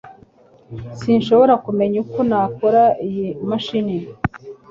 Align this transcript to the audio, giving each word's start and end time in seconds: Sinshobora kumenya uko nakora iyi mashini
Sinshobora 0.99 1.53
kumenya 1.65 1.97
uko 2.03 2.19
nakora 2.29 2.83
iyi 3.07 3.27
mashini 3.49 3.95